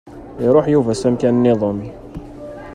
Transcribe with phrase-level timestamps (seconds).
[0.45, 1.79] Iruḥ Yuba s amkan-nniḍen.